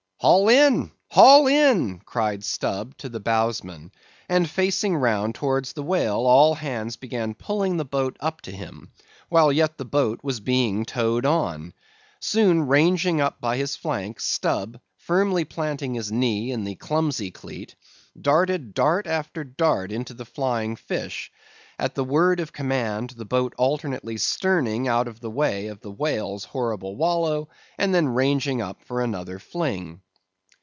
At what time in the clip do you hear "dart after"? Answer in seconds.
18.75-19.43